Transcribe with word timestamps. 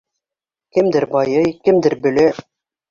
Кемдер 0.79 1.07
байый, 1.13 1.55
кемдер 1.67 1.99
бөлә. 2.09 2.29